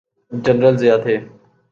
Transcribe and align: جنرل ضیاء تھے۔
جنرل 0.31 0.75
ضیاء 0.81 0.97
تھے۔ 1.03 1.15